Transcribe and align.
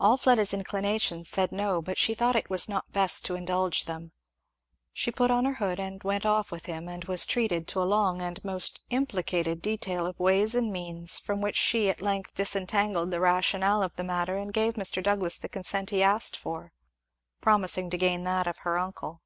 All 0.00 0.16
Fleda's 0.16 0.52
inclinations 0.52 1.28
said 1.28 1.52
no, 1.52 1.80
but 1.80 1.96
she 1.96 2.12
thought 2.12 2.34
it 2.34 2.50
was 2.50 2.68
not 2.68 2.90
best 2.90 3.24
to 3.26 3.36
indulge 3.36 3.84
them. 3.84 4.10
She 4.92 5.12
put 5.12 5.30
on 5.30 5.44
her 5.44 5.54
hood 5.62 5.78
and 5.78 6.02
went 6.02 6.26
off 6.26 6.50
with 6.50 6.66
him; 6.66 6.88
and 6.88 7.04
was 7.04 7.24
treated 7.24 7.68
to 7.68 7.80
a 7.80 7.86
long 7.86 8.20
and 8.20 8.42
most 8.44 8.80
implicated 8.90 9.62
detail 9.62 10.06
of 10.06 10.18
ways 10.18 10.56
and 10.56 10.72
means, 10.72 11.20
from 11.20 11.40
which 11.40 11.54
she 11.56 11.88
at 11.88 12.00
length 12.02 12.34
disentangled 12.34 13.12
the 13.12 13.20
rationale 13.20 13.80
of 13.84 13.94
the 13.94 14.02
matter 14.02 14.36
and 14.36 14.52
gave 14.52 14.74
Mr. 14.74 15.00
Douglass 15.00 15.38
the 15.38 15.48
consent 15.48 15.90
he 15.90 16.02
asked 16.02 16.36
for, 16.36 16.72
promising 17.40 17.90
to 17.90 17.96
gain 17.96 18.24
that 18.24 18.48
of 18.48 18.58
her 18.66 18.76
uncle. 18.76 19.22